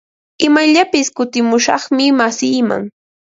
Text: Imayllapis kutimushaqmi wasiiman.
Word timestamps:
Imayllapis 0.45 1.07
kutimushaqmi 1.15 2.05
wasiiman. 2.17 2.83